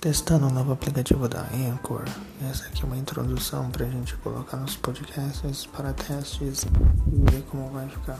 [0.00, 2.04] Testando o novo aplicativo da Anchor.
[2.50, 6.64] Essa aqui é uma introdução para a gente colocar nos podcasts para testes
[7.12, 8.18] e ver como vai ficar.